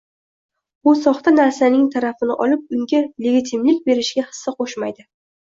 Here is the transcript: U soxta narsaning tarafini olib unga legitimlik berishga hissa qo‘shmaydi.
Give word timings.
U 0.91 0.93
soxta 1.01 1.33
narsaning 1.35 1.83
tarafini 1.95 2.37
olib 2.47 2.73
unga 2.79 3.03
legitimlik 3.27 3.87
berishga 3.91 4.29
hissa 4.33 4.59
qo‘shmaydi. 4.63 5.11